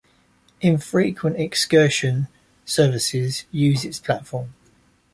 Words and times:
Infrequent 0.61 1.39
excursion 1.39 2.27
services 2.65 3.45
use 3.51 3.85
its 3.85 3.99
platform. 3.99 4.55